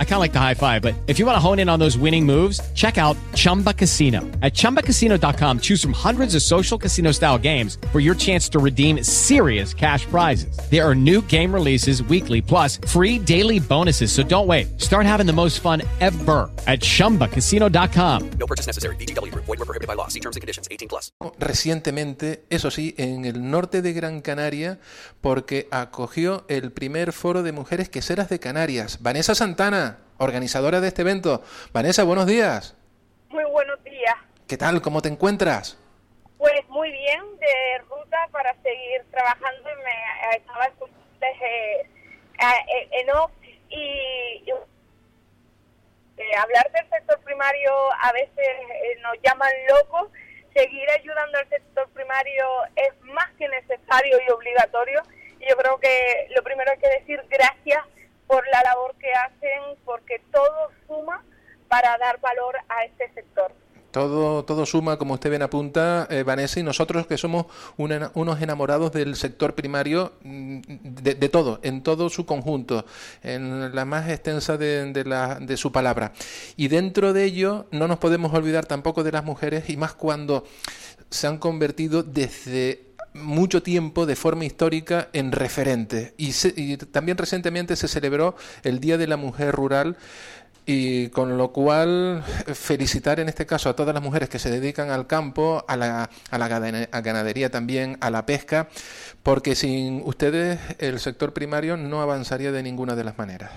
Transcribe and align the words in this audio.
I 0.00 0.04
kind 0.04 0.14
of 0.14 0.20
like 0.20 0.32
the 0.32 0.40
high 0.40 0.54
five, 0.54 0.82
but 0.82 0.96
if 1.06 1.20
you 1.20 1.26
want 1.26 1.36
to 1.36 1.40
hone 1.40 1.60
in 1.60 1.68
on 1.68 1.78
those 1.78 1.96
winning 1.96 2.26
moves, 2.26 2.60
check 2.72 2.98
out 2.98 3.16
Chumba 3.36 3.72
Casino. 3.72 4.22
At 4.42 4.54
ChumbaCasino.com, 4.54 5.60
choose 5.60 5.80
from 5.80 5.92
hundreds 5.92 6.34
of 6.34 6.42
social 6.42 6.76
casino 6.76 7.12
style 7.12 7.38
games 7.38 7.78
for 7.92 8.00
your 8.00 8.16
chance 8.16 8.48
to 8.48 8.58
redeem 8.58 9.04
serious 9.04 9.72
cash 9.72 10.04
prizes. 10.06 10.58
There 10.68 10.84
are 10.84 10.96
new 10.96 11.22
game 11.22 11.54
releases 11.54 12.02
weekly, 12.02 12.42
plus 12.42 12.78
free 12.88 13.20
daily 13.20 13.60
bonuses. 13.60 14.10
So 14.10 14.24
don't 14.24 14.48
wait. 14.48 14.80
Start 14.80 15.06
having 15.06 15.26
the 15.26 15.32
most 15.32 15.60
fun 15.60 15.82
ever 16.00 16.50
at 16.66 16.80
ChumbaCasino.com. 16.80 18.30
No 18.30 18.46
purchase 18.48 18.66
necessary. 18.66 18.96
BGW. 18.96 19.32
Void 19.32 19.46
were 19.46 19.56
prohibited 19.58 19.86
by 19.86 19.94
law. 19.94 20.08
See 20.08 20.20
terms 20.20 20.34
and 20.34 20.40
conditions. 20.40 20.66
18 20.72 20.88
plus. 20.88 21.12
Recientemente, 21.38 22.42
eso 22.50 22.72
sí, 22.72 22.96
en 22.98 23.26
el 23.26 23.48
norte 23.48 23.80
de 23.80 23.92
Gran 23.92 24.22
Canaria, 24.22 24.80
porque 25.20 25.68
acogió 25.70 26.44
el 26.48 26.72
primer 26.72 27.12
foro 27.12 27.28
Foro 27.28 27.42
de 27.42 27.52
Mujeres 27.52 27.90
Queseras 27.90 28.30
de 28.30 28.40
Canarias. 28.40 29.00
Vanessa 29.02 29.34
Santana, 29.34 29.87
organizadora 30.18 30.80
de 30.80 30.88
este 30.88 31.02
evento. 31.02 31.42
Vanessa, 31.72 32.04
buenos 32.04 32.26
días. 32.26 32.76
Muy 33.28 33.44
buenos 33.44 33.82
días. 33.84 34.14
¿Qué 34.46 34.56
tal? 34.56 34.82
¿Cómo 34.82 35.00
te 35.02 35.08
encuentras? 35.08 35.78
Pues 36.36 36.68
muy 36.68 36.90
bien, 36.90 37.20
de 37.38 37.78
ruta 37.88 38.18
para 38.30 38.54
seguir 38.62 39.04
trabajando. 39.10 39.70
Me 39.84 39.90
eh, 39.90 40.36
estaba 40.36 40.64
escuchando 40.66 40.96
eh, 41.20 41.80
eh, 41.80 42.88
en 42.92 43.10
off 43.10 43.30
y, 43.70 44.52
hablar 46.36 46.70
del 46.72 46.88
sector 46.90 47.18
primario 47.20 47.72
a 48.00 48.12
veces 48.12 49.00
nos 49.02 49.14
llaman 49.22 49.50
locos. 49.70 50.10
Seguir 50.54 50.88
ayudando 50.90 51.38
al 51.38 51.48
sector 51.48 51.88
primario 51.90 52.44
es 52.76 52.92
más 53.02 53.28
que 53.38 53.48
necesario 53.48 54.18
y 54.26 54.30
obligatorio 54.30 55.02
yo 55.46 55.56
creo 55.56 55.78
que 55.78 56.28
lo 56.34 56.42
primero 56.42 56.70
hay 56.70 56.78
que 56.78 56.88
decir 56.88 57.22
gracias 57.28 57.84
por 58.28 58.46
la 58.48 58.62
labor 58.62 58.94
que 59.00 59.12
hacen, 59.12 59.76
porque 59.84 60.22
todo 60.30 60.70
suma 60.86 61.24
para 61.66 61.98
dar 61.98 62.20
valor 62.20 62.54
a 62.68 62.84
este 62.84 63.12
sector. 63.14 63.52
Todo, 63.90 64.44
todo 64.44 64.66
suma, 64.66 64.98
como 64.98 65.14
usted 65.14 65.30
bien 65.30 65.40
apunta, 65.40 66.06
eh, 66.10 66.22
Vanessa, 66.22 66.60
y 66.60 66.62
nosotros 66.62 67.06
que 67.06 67.16
somos 67.16 67.46
unos 67.78 68.42
enamorados 68.42 68.92
del 68.92 69.16
sector 69.16 69.54
primario, 69.54 70.12
mm, 70.22 70.60
de, 70.82 71.28
todo, 71.30 71.58
en 71.62 71.82
todo 71.82 72.10
su 72.10 72.26
conjunto, 72.26 72.84
en 73.22 73.74
la 73.74 73.86
más 73.86 74.10
extensa 74.10 74.58
de, 74.58 74.92
de, 74.92 75.04
de 75.40 75.56
su 75.56 75.72
palabra. 75.72 76.12
Y 76.56 76.68
dentro 76.68 77.14
de 77.14 77.24
ello 77.24 77.66
no 77.70 77.88
nos 77.88 77.98
podemos 77.98 78.34
olvidar 78.34 78.66
tampoco 78.66 79.04
de 79.04 79.12
las 79.12 79.24
mujeres, 79.24 79.70
y 79.70 79.78
más 79.78 79.94
cuando 79.94 80.44
se 81.08 81.26
han 81.26 81.38
convertido 81.38 82.02
desde 82.02 82.87
mucho 83.18 83.62
tiempo 83.62 84.06
de 84.06 84.16
forma 84.16 84.44
histórica 84.44 85.08
en 85.12 85.32
referente. 85.32 86.14
Y, 86.16 86.76
también 86.76 87.18
recientemente 87.18 87.76
se 87.76 87.88
celebró 87.88 88.36
el 88.62 88.80
Día 88.80 88.98
de 88.98 89.06
la 89.06 89.16
Mujer 89.16 89.54
Rural 89.54 89.96
y 90.66 91.08
con 91.10 91.38
lo 91.38 91.52
cual 91.52 92.22
felicitar 92.54 93.20
en 93.20 93.28
este 93.28 93.46
caso 93.46 93.70
a 93.70 93.76
todas 93.76 93.94
las 93.94 94.02
mujeres 94.02 94.28
que 94.28 94.38
se 94.38 94.50
dedican 94.50 94.90
al 94.90 95.06
campo, 95.06 95.64
a 95.66 95.76
la, 95.76 96.10
a 96.30 96.38
la 96.38 96.48
ganadería 96.48 97.50
también, 97.50 97.96
a 98.02 98.10
la 98.10 98.26
pesca, 98.26 98.68
porque 99.22 99.54
sin 99.54 100.02
ustedes 100.04 100.60
el 100.78 101.00
sector 101.00 101.32
primario 101.32 101.78
no 101.78 102.02
avanzaría 102.02 102.52
de 102.52 102.62
ninguna 102.62 102.96
de 102.96 103.04
las 103.04 103.16
maneras. 103.16 103.50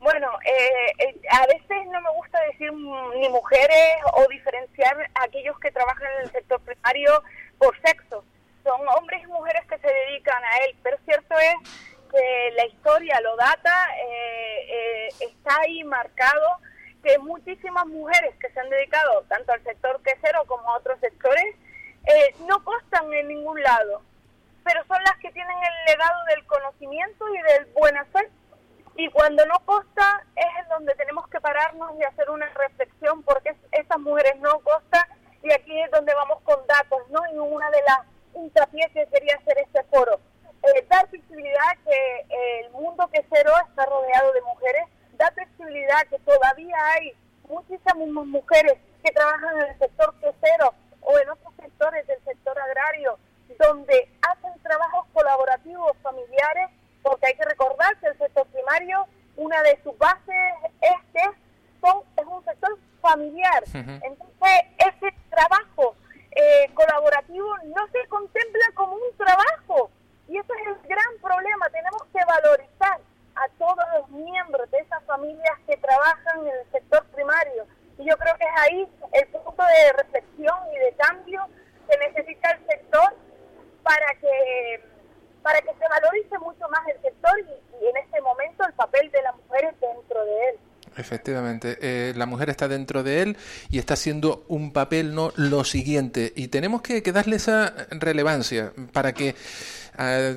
Bueno, 0.00 0.28
eh, 0.44 0.92
eh, 0.98 1.20
a 1.30 1.46
veces 1.46 1.86
no 1.90 2.00
me 2.00 2.10
gusta 2.16 2.38
decir 2.52 2.72
ni 2.72 3.28
mujeres 3.28 3.96
o 4.14 4.26
diferenciar 4.28 4.96
a 5.14 5.24
aquellos 5.24 5.58
que 5.58 5.70
trabajan 5.70 6.08
en 6.18 6.26
el 6.26 6.32
sector 6.32 6.60
primario 6.60 7.22
por 7.58 7.74
sexo 7.80 8.24
son 8.68 8.86
hombres 8.86 9.22
y 9.22 9.26
mujeres 9.28 9.64
que 9.66 9.78
se 9.78 9.86
dedican 9.86 10.44
a 10.44 10.58
él, 10.58 10.76
pero 10.82 10.98
cierto 11.06 11.34
es 11.38 11.54
que 12.10 12.52
la 12.54 12.66
historia 12.66 13.18
lo 13.22 13.34
data, 13.36 13.96
eh, 13.96 14.66
eh, 14.68 15.08
está 15.20 15.58
ahí 15.62 15.82
marcado 15.84 16.58
que 17.02 17.18
muchísimas 17.18 17.86
mujeres 17.86 18.34
que 18.38 18.50
se 18.50 18.60
han 18.60 18.68
dedicado 18.68 19.22
tanto 19.28 19.52
al 19.52 19.62
sector 19.64 20.02
quesero 20.02 20.44
como 20.46 20.70
a 20.70 20.76
otros 20.76 21.00
sectores 21.00 21.54
eh, 22.06 22.34
no 22.46 22.62
costan 22.62 23.10
en 23.14 23.28
ningún 23.28 23.62
lado, 23.62 24.02
pero 24.64 24.84
son 24.86 25.02
las 25.02 25.16
que 25.18 25.32
tienen 25.32 25.56
el 25.56 25.92
legado 25.92 26.24
del 26.26 26.44
conocimiento 26.44 27.26
y 27.28 27.38
del 27.38 27.66
buen 27.72 27.96
hacer. 27.96 28.28
Y 28.96 29.08
cuando 29.10 29.46
no 29.46 29.60
costa 29.64 30.26
es 30.36 30.62
en 30.62 30.68
donde 30.68 30.94
tenemos 30.96 31.26
que 31.28 31.40
pararnos 31.40 31.92
y 31.98 32.02
hacer 32.02 32.28
una 32.28 32.48
reflexión 32.48 33.22
porque 33.22 33.54
esas 33.72 33.98
mujeres 33.98 34.36
no 34.40 34.58
costan 34.58 35.06
y 35.42 35.52
aquí 35.52 35.80
es 35.80 35.90
donde 35.90 36.12
vamos 36.14 36.42
con 36.42 36.66
datos, 36.66 37.08
¿no? 37.10 37.20
Y 37.32 37.38
una 37.38 37.70
de 37.70 37.80
las 37.86 38.00
hincapié 38.38 38.88
que 38.92 39.06
quería 39.06 39.36
hacer 39.36 39.58
este 39.58 39.82
foro. 39.84 40.20
Eh, 40.62 40.86
dar 40.88 41.08
visibilidad 41.10 41.76
que 41.84 42.26
eh, 42.28 42.60
el 42.64 42.70
mundo 42.72 43.08
quesero 43.12 43.52
está 43.68 43.86
rodeado 43.86 44.32
de 44.32 44.42
mujeres, 44.42 44.84
dar 45.16 45.32
visibilidad 45.34 46.06
que 46.08 46.18
todavía 46.20 46.76
hay 46.94 47.14
muchísimas 47.48 47.96
mujeres 47.96 48.78
que 49.04 49.12
trabajan 49.12 49.60
en 49.60 49.66
el 49.68 49.78
sector 49.78 50.14
quesero 50.20 50.74
o 51.02 51.18
en 51.18 51.30
otros 51.30 51.54
sectores 51.60 52.06
del 52.06 52.22
sector 52.24 52.58
agrario, 52.58 53.18
donde 53.58 54.10
hacen 54.22 54.62
trabajos 54.62 55.06
colaborativos 55.12 55.96
familiares, 56.02 56.68
porque 57.02 57.26
hay 57.28 57.34
que 57.34 57.44
recordar 57.44 57.96
que 57.98 58.08
el 58.08 58.18
sector 58.18 58.46
primario, 58.48 59.06
una 59.36 59.62
de 59.62 59.80
sus 59.82 59.96
bases 59.96 60.54
es 60.80 60.96
que 61.12 61.22
son, 61.80 62.02
es 62.16 62.24
un 62.26 62.44
sector 62.44 62.78
familiar. 63.00 63.62
Entonces, 63.72 64.52
ese 64.78 65.14
trabajo 65.30 65.94
eh, 66.48 66.70
colaborativo 66.74 67.48
no 67.64 67.86
se 67.88 68.06
contempla 68.08 68.64
como 68.74 68.94
un 68.94 69.16
trabajo. 69.16 69.90
Y 70.28 70.36
eso 70.38 70.52
es 70.54 70.66
el 70.68 70.88
gran 70.88 71.18
problema. 71.20 71.68
Tenemos 71.70 72.02
que 72.12 72.24
valorizar 72.24 73.00
a 73.34 73.48
todos 73.58 73.84
los 73.96 74.08
miembros 74.10 74.70
de 74.70 74.78
esas 74.78 75.02
familias 75.04 75.58
que 75.66 75.76
trabajan 75.76 76.40
en 76.40 76.48
el 76.48 76.70
sector 76.72 77.04
primario. 77.06 77.66
Y 77.98 78.04
yo 78.04 78.16
creo 78.16 78.36
que 78.36 78.44
es 78.44 78.60
ahí 78.60 78.88
el 79.12 79.28
punto 79.28 79.62
de 79.62 79.92
reflexión 79.92 80.56
y 80.74 80.78
de 80.78 80.92
cambio 80.96 81.46
que 81.88 81.98
necesita 81.98 82.50
el 82.52 82.66
sector 82.66 83.14
para 83.82 84.14
que 84.20 84.84
para 85.42 85.60
que 85.62 85.72
se 85.72 85.88
valorice 85.88 86.38
mucho 86.38 86.68
más 86.68 86.86
el 86.88 87.00
sector 87.00 87.32
y, 87.40 87.84
y 87.84 87.88
en 87.88 87.96
este 87.96 88.20
momento 88.20 88.66
el 88.66 88.72
papel 88.74 89.10
de 89.10 89.22
las 89.22 89.34
mujeres 89.36 89.74
dentro 89.80 90.24
de 90.24 90.48
él. 90.50 90.58
Efectivamente, 90.98 91.78
eh, 91.80 92.12
la 92.16 92.26
mujer 92.26 92.50
está 92.50 92.66
dentro 92.66 93.04
de 93.04 93.22
él 93.22 93.36
y 93.70 93.78
está 93.78 93.94
haciendo 93.94 94.44
un 94.48 94.72
papel, 94.72 95.14
no 95.14 95.32
lo 95.36 95.62
siguiente. 95.62 96.32
Y 96.34 96.48
tenemos 96.48 96.82
que, 96.82 97.00
darle 97.00 97.36
esa 97.36 97.72
relevancia 97.90 98.72
para 98.92 99.14
que 99.14 99.36
ah, 99.96 100.32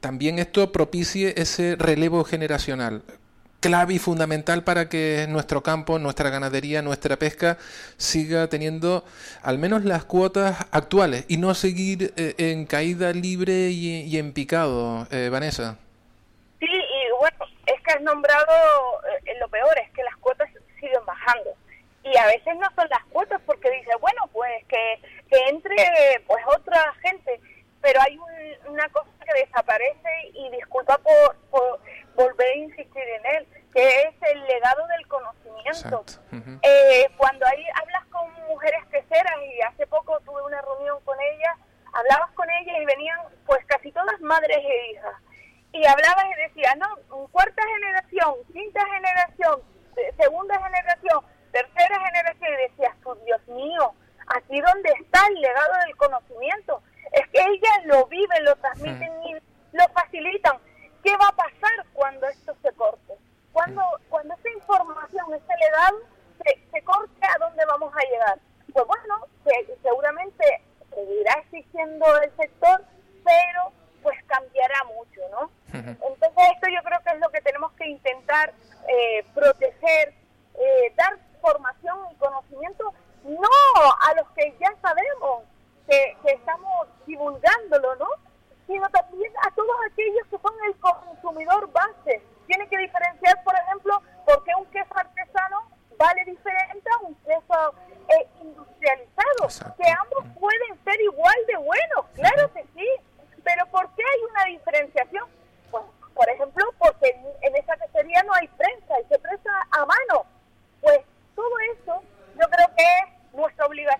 también 0.00 0.38
esto 0.38 0.70
propicie 0.70 1.34
ese 1.36 1.74
relevo 1.76 2.22
generacional. 2.22 3.02
Clave 3.58 3.94
y 3.94 3.98
fundamental 3.98 4.62
para 4.62 4.88
que 4.88 5.26
nuestro 5.28 5.62
campo, 5.62 5.98
nuestra 5.98 6.30
ganadería, 6.30 6.80
nuestra 6.80 7.16
pesca 7.16 7.58
siga 7.96 8.46
teniendo 8.48 9.04
al 9.42 9.58
menos 9.58 9.84
las 9.84 10.04
cuotas 10.04 10.66
actuales 10.70 11.24
y 11.28 11.38
no 11.38 11.54
seguir 11.54 12.12
eh, 12.16 12.34
en 12.38 12.66
caída 12.66 13.12
libre 13.12 13.70
y, 13.70 14.16
en 14.16 14.32
picado, 14.32 15.08
eh, 15.10 15.28
Vanessa. 15.32 15.78
Sí, 16.60 16.66
y 16.66 17.18
bueno, 17.18 17.46
es 17.66 17.80
que 17.82 17.92
has 17.92 18.02
nombrado 18.02 18.52
lo 19.40 19.48
peor, 19.48 19.78
es 19.78 19.90
que 19.90 20.02
las 20.02 20.16
cuotas 20.18 20.48
siguen 21.24 21.44
bajando. 21.44 21.56
Y 22.04 22.16
a 22.18 22.26
veces 22.26 22.54
no 22.56 22.68
son 22.74 22.88
las 22.90 23.04
cuotas 23.06 23.40
porque 23.46 23.70
dice, 23.70 23.90
bueno, 24.00 24.28
pues 24.32 24.64
que, 24.66 25.00
que 25.30 25.38
entre 25.48 25.76
pues 26.26 26.44
otra 26.46 26.92
gente, 27.02 27.40
pero 27.80 28.00
hay 28.02 28.18
una 28.66 28.88
cosa 28.90 29.08
que 29.24 29.40
desaparece 29.40 30.10
y 30.34 30.50
disculpa 30.50 30.98
por, 30.98 31.36
por, 31.50 31.80
volver 32.14 32.46
a 32.46 32.56
insistir 32.56 33.02
en 33.02 33.36
él, 33.36 33.48
que 33.72 34.02
es 34.02 34.14
el 34.32 34.44
legado 34.44 34.86
del 34.86 35.08
conocimiento. 35.08 36.04
eh, 36.62 37.08
cuando 37.16 37.46
hay, 37.46 37.64
hablas 37.74 38.04
con 38.06 38.30
mujeres 38.48 38.84
queseras 38.90 39.36
y 39.42 39.62
hace 39.62 39.86
poco 39.86 40.20
tuve 40.20 40.42
una 40.42 40.60
reunión 40.60 41.00
con 41.04 41.16
ellas, 41.20 41.56
hablabas 41.92 42.30
con 42.32 42.48
ellas 42.50 42.76
y 42.80 42.84
venían 42.84 43.18
pues 43.46 43.64
casi 43.66 43.90
todas 43.92 44.20
madres 44.20 44.58
e 44.58 44.90
hijas 44.92 45.14
y 45.74 45.84
hablaba 45.86 46.24
y 46.30 46.48
decía, 46.48 46.74
no, 46.76 47.28
cuarta 47.32 47.62
generación, 47.66 48.34
Eh, 78.34 79.24
proteger, 79.32 80.12
eh, 80.54 80.92
dar 80.96 81.16
formación 81.40 81.98
y 82.10 82.16
conocimiento, 82.16 82.92
no 83.22 83.48
a 84.00 84.14
los 84.14 84.28
que 84.30 84.52
ya 84.58 84.74
sabemos 84.82 85.44
que, 85.88 86.16
estamos 86.24 86.88
divulgándolo, 87.06 87.94
¿no? 87.96 88.08
Sino 88.66 88.88
también 88.90 89.32
a 89.46 89.50
todos 89.54 89.76
aquellos 89.90 90.26
que 90.28 90.38
son 90.38 90.52
el 90.66 90.74
consumidor 90.80 91.70
base. 91.70 92.22
Tiene 92.48 92.68
que 92.68 92.78
diferenciar, 92.78 93.42
por 93.44 93.54
ejemplo, 93.54 94.02
porque 94.26 94.50
un 94.58 94.66
queso 94.66 94.94
artesano 94.96 95.43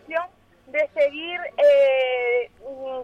obligación 0.04 0.24
de 0.66 0.88
seguir 0.94 1.40
eh, 1.58 2.50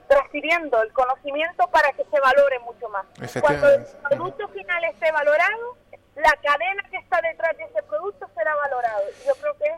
transfiriendo 0.09 0.83
el 0.83 0.93
conocimiento 0.93 1.69
para 1.69 1.93
que 1.93 2.05
se 2.05 2.21
valore 2.21 2.59
mucho 2.61 2.89
más. 2.89 3.07
Cuando 3.41 3.69
el 3.69 3.85
producto 4.09 4.49
final 4.49 4.85
esté 4.85 5.13
valorado, 5.13 5.77
la 6.17 6.33
cadena 6.43 6.83
que 6.91 6.97
está 6.97 7.21
detrás 7.21 7.57
de 7.59 7.65
ese 7.65 7.83
producto 7.83 8.29
será 8.35 8.55
valorado. 8.55 9.03
Yo 9.27 9.35
creo 9.35 9.57
que 9.59 9.75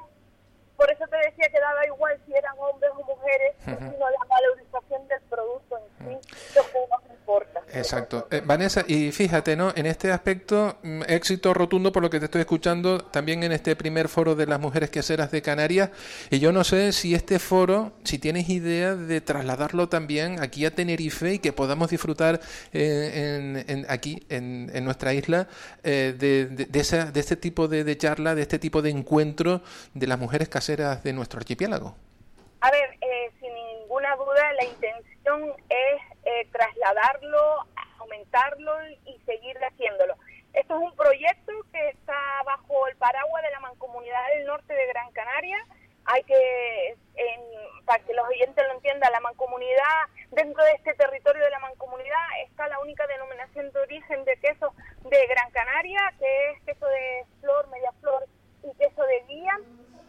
por 0.77 0.91
eso 0.91 1.07
te 1.09 1.17
decía 1.17 1.49
que 1.51 1.61
daba 1.61 1.85
igual 1.87 2.19
si 2.25 2.35
eran 2.35 2.55
hombres 2.59 2.91
o 2.97 3.05
mujeres, 3.05 3.55
sino 3.65 4.11
la 4.11 4.25
valorización 4.29 5.07
del 5.09 5.21
producto 5.23 5.79
en 5.79 6.21
sí, 6.21 6.35
lo 6.57 6.63
que 6.63 6.79
nos 6.89 7.11
importa. 7.11 7.62
Exacto. 7.75 8.29
Eh, 8.31 8.43
Vanessa, 8.45 8.85
y 8.87 9.13
fíjate, 9.13 9.57
¿no? 9.57 9.73
En 9.75 9.87
este 9.87 10.13
aspecto, 10.13 10.77
mm, 10.83 11.03
éxito 11.09 11.55
rotundo 11.55 11.91
por 11.93 12.03
lo 12.03 12.11
que 12.11 12.19
te 12.19 12.27
estoy 12.27 12.43
escuchando, 12.43 12.99
también 13.05 13.43
en 13.43 13.53
este 13.53 13.77
primer 13.77 14.09
foro 14.09 14.35
de 14.35 14.47
las 14.47 14.61
mujeres 14.61 14.91
queseras 14.91 15.31
de 15.31 15.41
Canarias. 15.43 15.91
Y 16.31 16.39
yo 16.39 16.53
no 16.53 16.65
sé 16.65 16.93
si 16.93 17.15
este 17.15 17.39
foro, 17.39 17.93
si 18.05 18.19
tienes 18.19 18.49
idea 18.49 18.95
de 18.95 19.21
trasladarlo 19.21 19.89
también 19.89 20.41
aquí 20.43 20.67
a 20.67 20.75
Tenerife 20.75 21.35
y 21.35 21.39
que 21.39 21.53
podamos 21.53 21.89
disfrutar 21.91 22.41
eh, 22.73 23.65
en, 23.69 23.87
aquí, 23.89 24.23
en, 24.29 24.85
nuestra 24.85 25.15
isla, 25.15 25.49
eh, 25.83 26.15
de, 26.19 26.47
de, 26.47 26.67
de 26.67 26.81
esa- 26.81 27.11
de 27.11 27.21
este 27.21 27.37
tipo 27.37 27.69
de, 27.69 27.85
de 27.85 27.97
charla, 27.97 28.35
de 28.35 28.43
este 28.43 28.59
tipo 28.59 28.83
de 28.83 28.91
encuentro 28.91 29.63
de 29.95 30.07
las 30.07 30.19
mujeres 30.19 30.49
caseras 30.49 31.03
de 31.03 31.13
nuestro 31.13 31.39
archipiélago. 31.39 31.97
A 32.61 32.71
ver, 32.71 32.91
eh, 33.01 33.31
sin 33.41 33.51
ninguna 33.81 34.15
duda 34.17 34.53
la 34.61 34.65
intención 34.65 35.53
es 35.69 36.12
eh, 36.41 36.49
trasladarlo, 36.53 37.67
aumentarlo 37.99 38.73
y 39.07 39.19
seguir 39.25 39.57
haciéndolo. 39.65 40.17
Esto 40.53 40.77
es 40.77 40.83
un 40.83 40.95
proyecto 40.97 41.53
que 41.73 41.89
está 41.91 42.43
bajo 42.45 42.87
el 42.89 42.97
paraguas 42.97 43.43
de 43.43 43.51
la 43.51 43.61
Mancomunidad 43.61 44.29
del 44.35 44.47
Norte 44.47 44.75
de 44.75 44.87
Gran 44.89 45.11
Canaria. 45.13 45.57
Hay 46.05 46.23
que, 46.25 46.89
en- 47.15 47.85
para 47.87 48.03
que 48.05 48.13
los 48.15 48.27
oyentes 48.29 48.65
lo 48.67 48.75
entiendan, 48.75 49.13
la 49.13 49.21
mancomunidad, 49.21 49.99
dentro 50.31 50.63
de 50.65 50.73
este 50.73 50.95
territorio 50.95 51.43
de 51.45 51.51
la 51.51 51.59
mancomunidad 51.61 52.25
está 52.47 52.67
la 52.69 52.79
única 52.81 53.07
denominación 53.07 53.71
de 53.73 53.81
origen 53.81 54.25
de 54.25 54.37
queso 54.39 54.75
de 55.05 55.27
Gran 55.27 55.51
Canaria, 55.53 56.01
que 56.19 56.51
es 56.51 56.63
queso 56.65 56.87
de 56.87 57.25
flor, 57.41 57.69
media 57.69 57.93
flor 58.01 58.27
y 58.65 58.75
queso 58.77 59.03
de 59.05 59.21
guía. 59.29 59.59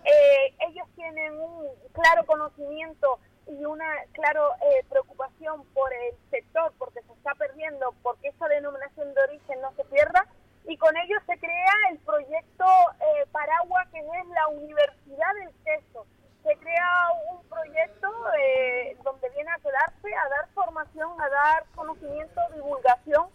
Eh, 0.06 0.56
ellos 0.68 0.88
tienen 0.96 1.40
un 1.40 1.68
claro 1.94 2.26
conocimiento 2.26 3.20
y 3.48 3.64
una 3.66 3.86
claro 4.14 4.52
eh, 4.62 4.84
preocupación 4.90 5.66
por 5.74 5.94
el 5.94 6.16
sector 6.32 6.74
porque 6.78 7.02
se 7.02 7.14
está 7.14 7.34
perdiendo, 7.36 7.94
porque 8.02 8.30
esa 8.30 8.48
denominación 8.48 9.14
de 9.14 9.22
origen 9.22 9.62
no 9.62 9.72
se 9.76 9.84
pierda 9.86 10.26
y 10.66 10.78
con 10.78 10.96
ello 10.96 11.18
se 11.26 11.38
crea 11.38 11.74
el 11.92 11.98
proyecto 12.00 12.66
eh, 13.02 13.26
Paraguas 13.32 13.88
que 13.92 14.00
es 14.00 14.28
la 14.28 14.48
Universidad 14.48 15.34
del 15.42 15.54
Queso. 15.66 16.06
Se 16.44 16.56
crea 16.58 17.10
un 17.32 17.48
proyecto 17.50 18.10
eh, 18.38 18.98
donde 19.04 19.30
viene 19.30 19.52
a 19.52 19.60
quedarse, 19.60 20.14
a 20.16 20.30
dar 20.30 20.48
formación, 20.54 21.20
a 21.22 21.30
dar 21.30 21.66
conocimiento, 21.76 22.42
divulgación 22.54 23.28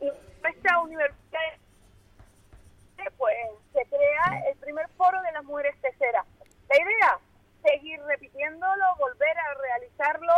y 0.00 0.10
esta 0.46 0.78
universidad 0.80 1.40
pues 3.16 3.36
se 3.72 3.84
crea 3.86 4.42
el 4.50 4.56
primer 4.58 4.88
foro 4.96 5.20
de 5.22 5.32
las 5.32 5.44
mujeres 5.44 5.74
queseras. 5.82 6.26
La 6.68 6.76
idea, 6.82 7.18
seguir 7.62 8.02
repitiéndolo, 8.04 8.84
volver 8.98 9.38
a 9.38 9.54
realizarlo 9.54 10.32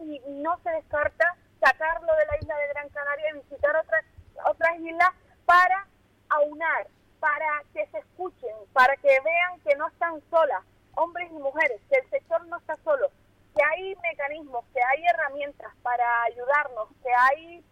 y 0.00 0.20
no 0.28 0.58
se 0.62 0.70
descarta 0.70 1.36
sacarlo 1.60 2.12
de 2.14 2.26
la 2.26 2.36
isla 2.38 2.56
de 2.58 2.68
Gran 2.68 2.88
Canaria 2.90 3.30
y 3.30 3.38
visitar 3.40 3.76
otras, 3.76 4.04
otras 4.46 4.78
islas 4.80 5.10
para 5.46 5.86
aunar, 6.30 6.86
para 7.20 7.62
que 7.72 7.86
se 7.86 7.98
escuchen, 7.98 8.54
para 8.72 8.94
que 8.96 9.20
vean 9.20 9.60
que 9.66 9.74
no 9.76 9.88
están 9.88 10.20
solas, 10.30 10.62
hombres 10.94 11.30
y 11.30 11.38
mujeres, 11.58 11.80
que 11.90 11.96
el 11.98 12.10
sector 12.10 12.46
no 12.46 12.56
está 12.58 12.76
solo, 12.84 13.10
que 13.56 13.62
hay 13.64 13.94
mecanismos, 13.96 14.64
que 14.72 14.80
hay 14.80 15.04
herramientas 15.06 15.72
para 15.82 16.22
ayudarnos, 16.24 16.88
que 17.02 17.10
hay 17.12 17.64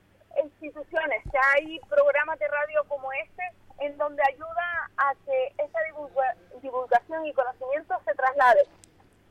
instituciones, 0.43 1.23
que 1.31 1.39
hay 1.55 1.79
programas 1.89 2.39
de 2.39 2.49
radio 2.49 2.85
como 2.89 3.13
este 3.13 3.43
en 3.79 3.97
donde 3.99 4.23
ayuda 4.29 4.91
a 4.97 5.13
que 5.25 5.63
esa 5.63 5.79
divulga- 5.91 6.37
divulgación 6.63 7.27
y 7.27 7.33
conocimiento 7.33 7.95
se 8.05 8.15
traslade. 8.15 8.63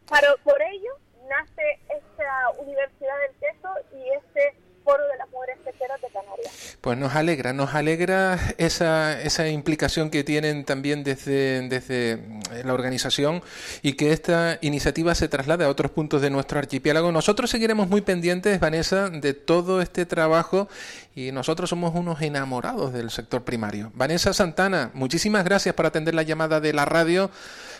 Pero 0.10 0.38
por 0.44 0.62
ello 0.62 0.92
nace 1.28 1.80
esta 1.90 2.50
Universidad 2.60 3.16
del 3.20 3.36
Queso 3.40 3.70
y 3.94 4.10
este 4.12 4.56
Foro 4.84 5.04
de 5.08 5.18
las 5.18 5.28
Mujeres 5.32 5.58
Queseras 5.66 6.00
de 6.00 6.08
Canarias. 6.10 6.78
Pues 6.80 6.96
nos 6.96 7.16
alegra, 7.16 7.54
nos 7.54 7.74
alegra 7.74 8.38
esa, 8.60 9.20
esa 9.20 9.48
implicación 9.48 10.12
que 10.12 10.24
tienen 10.24 10.64
también 10.64 11.04
desde, 11.04 11.68
desde 11.68 12.20
la 12.64 12.74
organización 12.74 13.42
y 13.82 13.94
que 13.94 14.12
esta 14.12 14.58
iniciativa 14.62 15.16
se 15.16 15.28
traslade 15.28 15.66
a 15.66 15.70
otros 15.70 15.92
puntos 15.92 16.22
de 16.22 16.30
nuestro 16.30 16.60
archipiélago. 16.60 17.12
Nosotros 17.12 17.50
seguiremos 17.50 17.88
muy 17.88 18.02
pendientes, 18.02 18.60
Vanessa, 18.60 19.10
de 19.10 19.34
todo 19.34 19.82
este 19.82 20.06
trabajo 20.06 20.68
y 21.16 21.32
nosotros 21.32 21.70
somos 21.70 21.94
unos 21.96 22.22
enamorados 22.22 22.94
del 22.94 23.10
sector 23.10 23.44
primario. 23.44 23.92
Vanessa 23.94 24.34
Santana, 24.34 24.92
muchísimas 24.94 25.44
gracias 25.44 25.76
por 25.76 25.86
atender 25.86 26.14
la 26.16 26.24
llamada 26.24 26.60
de 26.60 26.74
la 26.74 26.86
radio, 26.86 27.30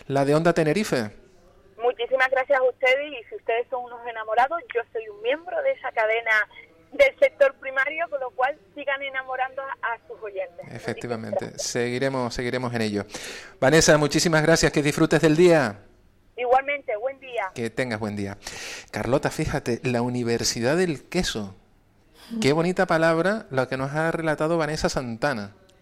la 0.06 0.24
de 0.24 0.34
Onda 0.34 0.52
Tenerife. 0.52 1.10
Muchísimas 1.78 2.30
gracias 2.30 2.58
a 2.58 2.62
ustedes 2.62 3.12
y 3.12 3.24
si 3.28 3.36
ustedes 3.36 3.66
son 3.70 3.84
unos 3.84 4.00
enamorados, 4.06 4.60
yo 4.74 4.82
soy 4.92 5.08
un 5.08 5.22
miembro 5.22 5.56
de 5.62 5.72
esa 5.72 5.92
cadena 5.92 6.32
del 6.92 7.18
sector 7.18 7.54
primario, 7.54 8.08
con 8.08 8.20
lo 8.20 8.30
cual 8.30 8.45
sigan 8.76 9.02
enamorando 9.02 9.62
a, 9.62 9.98
sus 10.06 10.22
oyentes. 10.22 10.66
Efectivamente, 10.70 11.58
seguiremos, 11.58 12.34
seguiremos 12.34 12.72
en 12.74 12.82
ello. 12.82 13.06
Vanessa, 13.58 13.96
muchísimas 13.96 14.42
gracias, 14.42 14.70
que 14.70 14.82
disfrutes 14.82 15.22
del 15.22 15.34
día. 15.34 15.80
Igualmente, 16.36 16.94
buen 16.98 17.18
día. 17.18 17.50
Que 17.54 17.70
tengas 17.70 17.98
buen 17.98 18.14
día. 18.16 18.36
Carlota, 18.90 19.30
fíjate, 19.30 19.80
la 19.82 20.02
Universidad 20.02 20.76
del 20.76 21.08
Queso. 21.08 21.56
Qué 22.40 22.52
bonita 22.52 22.86
palabra 22.86 23.46
la 23.50 23.66
que 23.66 23.76
nos 23.76 23.92
ha 23.92 24.10
relatado 24.10 24.58
Vanessa 24.58 24.88
Santana. 24.88 25.54